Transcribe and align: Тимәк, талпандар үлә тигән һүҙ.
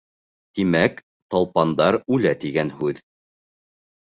Тимәк, 0.59 1.03
талпандар 1.35 1.99
үлә 2.17 2.33
тигән 2.45 2.73
һүҙ. 2.81 3.03